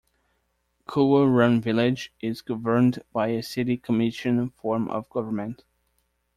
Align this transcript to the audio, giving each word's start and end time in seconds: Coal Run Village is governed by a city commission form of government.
Coal 0.87 1.27
Run 1.27 1.61
Village 1.61 2.11
is 2.21 2.41
governed 2.41 3.03
by 3.13 3.27
a 3.27 3.43
city 3.43 3.77
commission 3.77 4.49
form 4.49 4.87
of 4.89 5.07
government. 5.11 5.63